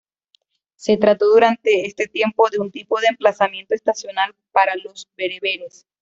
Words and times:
Se 0.77 0.97
trató 0.97 1.27
durante 1.29 1.85
este 1.85 2.07
tiempo 2.07 2.49
de 2.49 2.57
un 2.59 2.71
tipo 2.71 2.99
de 2.99 3.05
emplazamiento 3.05 3.75
estacional 3.75 4.33
para 4.51 4.73
los 4.83 5.07
bereberes. 5.15 5.85